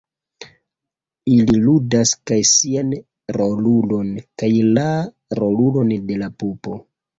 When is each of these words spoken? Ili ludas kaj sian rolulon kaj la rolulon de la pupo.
Ili 1.33 1.57
ludas 1.65 2.13
kaj 2.31 2.39
sian 2.53 2.97
rolulon 3.39 4.11
kaj 4.43 4.51
la 4.81 4.89
rolulon 5.43 5.97
de 6.11 6.21
la 6.25 6.35
pupo. 6.43 6.79